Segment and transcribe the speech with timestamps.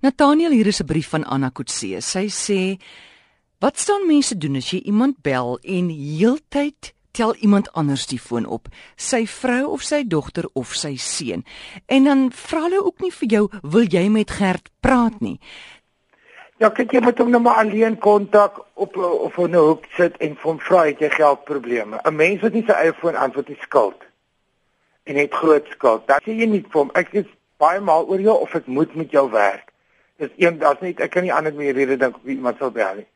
[0.00, 2.00] Nathaniel hier is 'n brief van Anna Kutse.
[2.00, 2.80] Sy sê:
[3.58, 8.46] "Wat staan mense doen as jy iemand bel en heeltyd tel iemand anders die foon
[8.46, 11.44] op, sy vrou of sy dogter of sy seun.
[11.86, 15.40] En dan vra hulle ook nie vir jou, "Wil jy met Gert praat nie?"
[16.58, 20.36] Ja, kyk jy moet hom nou maar alleen kontak op of 'n hoek sit en
[20.42, 22.00] hom vra het jy geldprobleme.
[22.04, 24.02] 'n Mens wat nie sy eie foon antwoord die skuld
[25.04, 26.06] en het groot skuld.
[26.06, 27.26] Dan sê jy nie vir hom ek is
[27.56, 29.67] baie maal oor jou of ek moet met jou werk.
[30.18, 33.00] Dis een daar's net ek kan nie anders meer rede dink wie iemand sal bel
[33.00, 33.06] nie.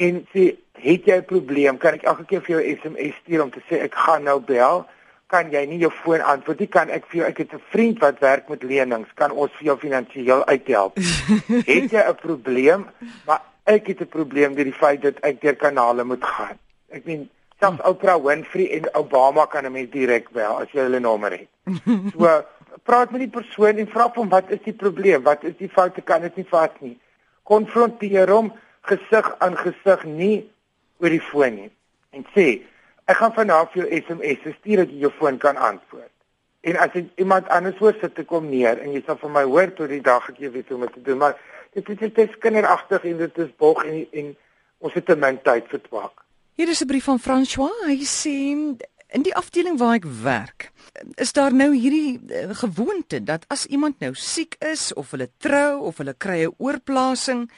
[0.00, 0.44] En sê
[0.80, 1.76] het jy 'n probleem?
[1.78, 4.86] Kan ek elke keer vir jou SMS stuur om te sê ek gaan nou bel?
[5.26, 6.68] Kan jy nie jou foon antwoord nie?
[6.68, 9.64] Kan ek vir jou ek het 'n vriend wat werk met lenings, kan ons vir
[9.64, 10.96] jou finansiëel uithelp?
[11.72, 12.86] het jy 'n probleem?
[13.26, 16.58] Maar ek het 'n probleem met die feit dat ek deur kanale moet gaan.
[16.88, 17.28] Ek meen
[17.60, 21.48] selfs Oprah Winfrey en Obama kan 'n mens direk bel as jy hulle nommer het.
[22.12, 22.44] So
[22.82, 25.22] praat met die persoon en vra hom wat is die probleem?
[25.22, 26.00] Wat is die foute?
[26.00, 26.96] Kan dit nie vat nie.
[27.44, 28.52] Konfronteer hom
[28.88, 30.50] gesig aan gesig nie
[31.00, 31.70] oor die foon nie
[32.16, 32.46] en sê
[33.10, 36.12] ek gaan vanaand vir jou SMS stuur dat jy jou foon kan antwoord.
[36.66, 39.44] En as jy iemand anders hoor sit te kom neer en jy sal vir my
[39.48, 41.38] hoor tot die dag ek weet hoe om te doen, maar
[41.74, 44.34] dit is dit is kinderagtig en dit is bog en en
[44.80, 46.24] ons het te min tyd vir twak.
[46.56, 47.72] Hier is 'n brief van François.
[47.86, 48.76] Hy sê
[49.12, 50.70] in die afdeling waar ek werk,
[51.14, 55.80] is daar nou hierdie uh, gewoonte dat as iemand nou siek is of hulle trou
[55.90, 57.50] of hulle kry 'n oorplasing,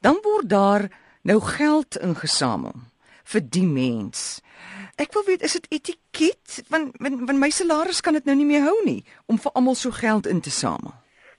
[0.00, 0.88] dan word daar
[1.22, 2.74] nou geld ingesamel
[3.24, 4.42] vir die mens.
[5.00, 8.62] Ek wil weet is dit etiket want want my salaris kan dit nou nie meer
[8.62, 10.94] hou nie om vir almal so geld in te samel.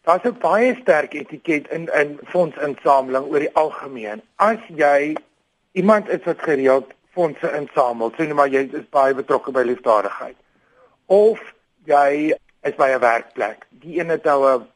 [0.05, 4.21] Daar's 'n baie sterk etiket in in fondsinsameling oor die algemeen.
[4.35, 5.15] As jy
[5.71, 10.37] iemand is wat gereeld fondse insamel, net maar jy is baie betrokke by liefdadigheid
[11.07, 11.41] of
[11.85, 12.33] jy
[12.65, 13.65] is by 'n werkplek.
[13.69, 14.67] Die een het nou 'n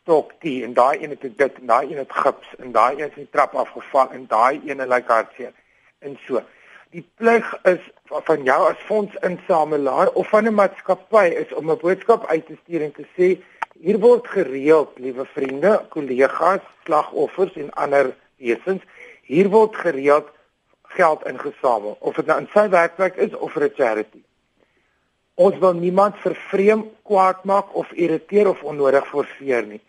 [0.00, 3.06] stok die en daai een het dit en daai een het gips en daai een
[3.08, 5.52] het die trap afgeval en daai een het like hartseer
[5.98, 6.42] en so.
[6.90, 12.26] Die plig is van jou as fondsinsamelaar of van 'n maatskappy is om 'n boodskap
[12.26, 13.40] uit te stuur en te sê
[13.80, 18.82] hier word gereeld, liewe vriende, kollegas, slagoffers en ander wesens,
[19.22, 20.28] hier word gereeld
[20.96, 24.22] geld ingesamel of dit nou in sy werkplek is of vir 'n charity.
[25.34, 29.80] Ons wil niemand vervreem, kwaad maak of irriteer of onnodig forceer nie.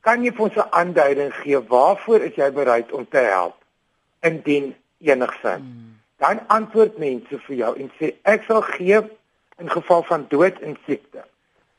[0.00, 3.56] Kan jy vir ons 'n aanduiding gee waarvoor is jy bereid om te help
[4.20, 5.64] indien enigsins?
[5.64, 6.00] Hmm.
[6.16, 9.00] Dan antwoord mense vir jou en sê ek sal gee
[9.58, 11.24] in geval van dood en siekte.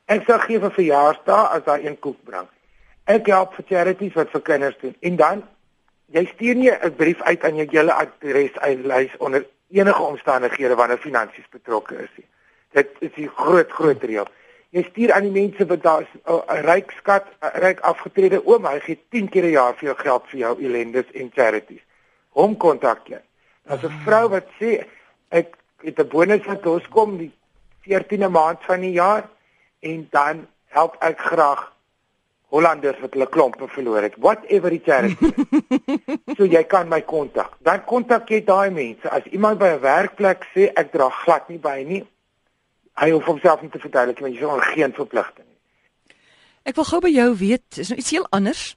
[0.06, 2.48] Ek sal gee vir verjaarsdae as daar een koek bring.
[3.04, 4.94] Ek help vir charities wat vir kinders doen.
[5.00, 5.42] En dan
[6.12, 10.98] jy stuur nie 'n brief uit aan jou hele adres uitlys onder enige omstandighede wanneer
[10.98, 12.26] finansies betrokke is nie.
[12.72, 14.28] Dit is die groot groot reël
[14.76, 17.26] jy stuur aan die mense wat daar 'n ryk skat,
[17.64, 21.12] ryk afgetrede oom, hy gee 10 keer 'n jaar vir jou geld vir jou ellendes
[21.12, 21.84] en charities.
[22.30, 23.20] Hom kontak jy.
[23.66, 24.84] As 'n vrou wat sê
[25.30, 27.32] ek het 'n bonus wat ons kom die
[27.82, 29.28] 14de maand van die jaar
[29.80, 31.72] en dan help ek graag
[32.54, 34.14] Hollanders wat hulle klompe verloor het.
[34.22, 35.32] Whatever die charity.
[36.38, 37.56] so jy kan my kontak.
[37.66, 39.10] Dan kontak jy daai mense.
[39.10, 42.04] As iemand by 'n werkplek sê ek dra glad nie by nie,
[42.96, 45.58] hy hoef homself nie te verduidelik want jy sou geen verpligting nie.
[46.66, 48.76] Ek wil gou by jou weet, is nou iets heel anders.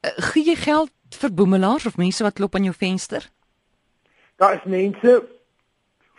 [0.00, 3.28] Uh, gee jy geld vir boemelaars of mense wat klop aan jou venster?
[4.40, 5.20] Daar is mense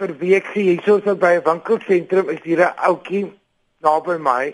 [0.02, 3.32] vir wie ek gee, soos by 'n winkelsentrum is hier 'n ouetjie
[3.82, 4.54] naby my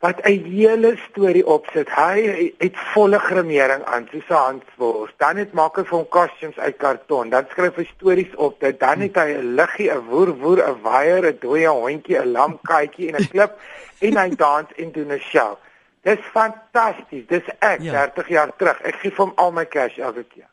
[0.00, 1.88] wat 'n hele storie opsit.
[1.94, 5.12] Hy het volle gremering aan, soos 'n handwors.
[5.16, 7.28] Dan het maak hy vir hom costumes uit karton.
[7.28, 8.60] Dan skryf hy stories op.
[8.60, 12.32] Dit dan het hy 'n liggie, 'n woer woer, 'n waier, 'n dooie hondjie, 'n
[12.32, 13.52] lamkatjie en 'n klip
[13.98, 15.58] en hy dans en doen 'n show.
[16.02, 17.26] Dis fantasties.
[17.26, 17.92] Dis ek ja.
[17.92, 18.80] 30 jaar terug.
[18.80, 20.48] Ek gee hom al my cash elke keer.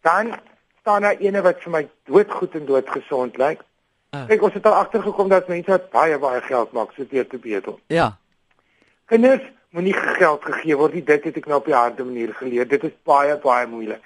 [0.00, 0.34] Dan
[0.80, 3.60] staan daar ene wat vir my doodgoed en doodgesond lyk.
[4.10, 4.26] Uh.
[4.26, 7.38] Kyk, ons het al agtergekom dat mense wat baie baie geld maak so deur te
[7.38, 7.74] beter.
[7.86, 8.16] Ja.
[9.12, 9.42] Kinders
[9.76, 11.02] moenie geld gegee word nie.
[11.04, 12.64] Dit het ek nou op die harde manier geleer.
[12.68, 14.00] Dit is baie baie moeilik.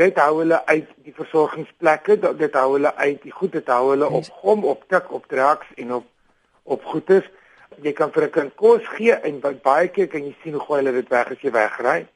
[0.00, 4.08] Dit hou hulle uit die versorgingsplekke, dit hou hulle uit die goed, dit hou hulle
[4.18, 6.08] op gom, op tik, op drugs en op
[6.74, 7.30] op goedes.
[7.86, 10.82] Jy kan vir 'n kind kos gee en baie keer kan jy sien hoe gooi
[10.82, 12.06] hulle dit weg as jy wegry.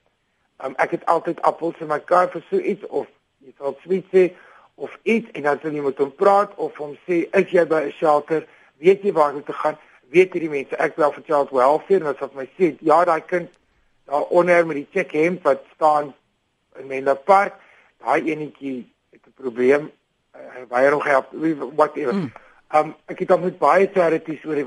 [0.64, 3.06] Um, ek het altyd appels in my kar vir so iets of
[3.38, 4.32] jy sal sweet sê
[4.75, 7.87] of iets en dan sal jy met hom praat of hom sê is jy by
[7.87, 8.46] 'n shelter,
[8.78, 9.78] weet jy waar om te gaan?
[10.14, 13.20] Weet hierdie mense ek wel vir child welfare en as of my sê ja daai
[13.20, 13.50] kind
[14.06, 16.14] daar onder met die check hemp wat staan
[16.79, 17.61] in Menlo Park
[18.05, 19.91] daai enetjie het 'n probleem
[20.32, 21.32] hy weier hom help
[21.76, 22.32] whatever mm.
[22.75, 24.64] Um ek het al met baie charities oor die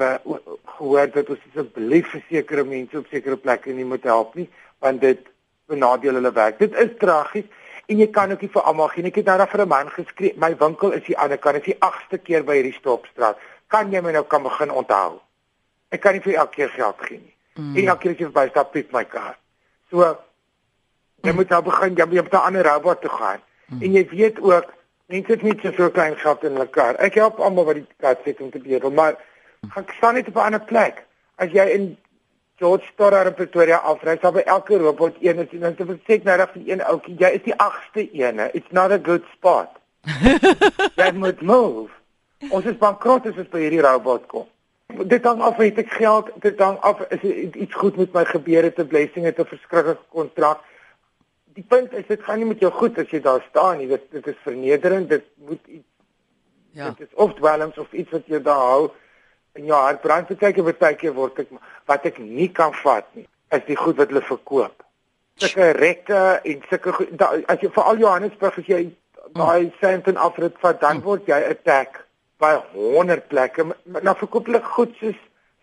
[0.77, 4.47] gehoor dat ons asseblief vir sekere mense op sekere plekke nie moet help nie
[4.79, 5.25] want dit
[5.67, 6.61] benadeel hulle werk.
[6.63, 7.49] Dit is tragies
[7.91, 9.03] en jy kan ook nie vir almal gee.
[9.03, 11.79] Ek het nou vir 'n man geskree, my winkel is die ander kant, is die
[11.79, 13.37] agste keer by hierdie stopstraat.
[13.67, 15.19] Kan jy my nou kan begin onthou?
[15.89, 17.35] Ek kan nie vir elke keer geld gee nie.
[17.57, 17.75] Mm.
[17.75, 19.39] En elke keer as jy bystap piep my kaart.
[19.89, 21.39] So jy mm.
[21.39, 23.41] moet nou begin jy moet na 'n ander robot toe gaan.
[23.69, 23.81] Mm.
[23.81, 24.73] En jy weet ook
[25.09, 26.95] mense het nie so klein geld in hulle kar.
[27.01, 29.17] Ek help almal wat die kaart sit om te bedel, maar
[29.75, 31.05] ek staan net op 'n ander plek.
[31.35, 31.97] As jy in
[32.55, 36.23] George Storer in Pretoria afry, sal by elke robot een is en dan sê ek
[36.23, 38.49] nou reg vir een ouetjie, jy is die agste ene.
[38.53, 39.79] It's not a good spot.
[41.01, 41.89] jy moet move.
[42.49, 44.47] Ons is bankrot as ons by hierdie robot kom
[44.97, 47.21] dit hang af het ek geld dit hang af is
[47.53, 50.63] iets goed met my gebeur het 'n blessing het 'n verskriklike kontrak
[51.53, 54.11] die punt is dit gaan nie met jou goed as jy daar staan nie dit
[54.11, 55.87] dit is vernederend dit moet iets
[56.71, 56.89] ja.
[56.89, 58.91] dit is of dwelms of iets wat jou daar hou
[59.59, 60.31] in jou hart brand.
[60.39, 61.53] Kyk en baie keer word ek
[61.89, 64.83] wat ek nie kan vat nie is die goed wat hulle verkoop.
[65.41, 66.93] Sulke rekke en sulke
[67.49, 68.83] as jy vir al Johannesburg as jy
[69.37, 71.05] daai sent en afrit vat dan hm.
[71.07, 72.03] word jy attack
[72.39, 73.65] by 100 plekke.
[73.85, 75.17] Nou verkoop hulle goed soos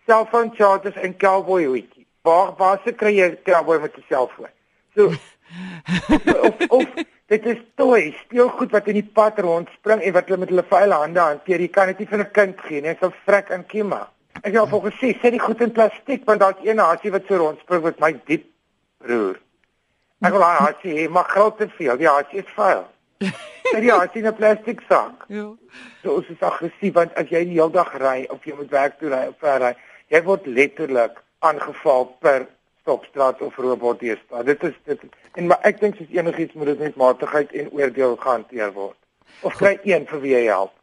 [0.07, 2.05] selfoon chargers en cowboy hoedjie.
[2.27, 4.53] Waar waar se kry jy cowboy met 'n selfoon?
[4.95, 5.11] So
[6.47, 6.85] of, of
[7.27, 10.49] dit is toy, steel goed wat in die pad rond spring en wat hulle met
[10.49, 11.61] hulle vuile hande hanteer.
[11.61, 14.07] Jy kan dit nie vir 'n kind gee nie, dit sal vrek en kiema.
[14.43, 17.37] Ek het al gesê, sit die goed in plastiek want daar's een hasie wat so
[17.37, 18.45] rondspring met my diep
[18.97, 19.39] broer.
[20.21, 21.97] Ek wil haar hasie hê, maar groot te veel.
[21.97, 22.85] Die hasie is vuil.
[23.19, 25.25] Sy ja, sien 'n plastiek sak.
[25.27, 25.47] Ja.
[26.03, 28.99] So is dit aggressief want as jy die hele dag ry of jy moet werk
[28.99, 29.73] toe ry of ver ry,
[30.13, 32.47] jy word letterlik aangeval per
[32.81, 34.45] stopstraat of robot hier staan.
[34.45, 35.03] Dit is dit
[35.33, 38.97] en maar ek dink soos enigiets moet dit met matigheid en oordeel gehanteer word.
[39.41, 40.76] Of kry een vir wie jy help.